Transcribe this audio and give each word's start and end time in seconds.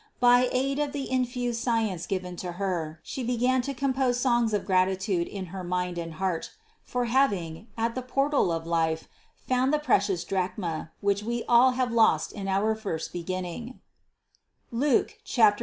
By 0.19 0.49
aid 0.51 0.79
of 0.79 0.93
the 0.93 1.11
infused 1.11 1.61
science 1.61 2.07
given 2.07 2.35
to 2.37 2.53
Her, 2.53 2.99
She 3.03 3.23
began 3.23 3.61
to 3.61 3.73
compose 3.75 4.19
songs 4.19 4.51
of 4.51 4.65
gratitude 4.65 5.27
in 5.27 5.45
her 5.53 5.63
mind 5.63 5.99
and 5.99 6.13
heart 6.15 6.49
for 6.83 7.05
having, 7.05 7.67
at 7.77 7.93
the 7.93 8.01
portal 8.01 8.51
of 8.51 8.65
life, 8.65 9.07
found 9.37 9.71
the 9.71 9.77
precious 9.77 10.23
drachm, 10.25 10.89
which 11.01 11.21
we 11.21 11.43
all 11.47 11.73
have 11.73 11.91
lost 11.91 12.31
in 12.31 12.47
our 12.47 12.73
first 12.73 13.13
beginning 13.13 13.79
(Luke 14.71 15.19
15, 15.23 15.45
9). 15.45 15.55